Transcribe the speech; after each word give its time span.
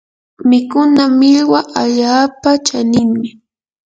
wikuña 0.47 1.05
millwa 1.19 1.61
allaapa 1.81 2.51
chaninmi. 2.67 3.29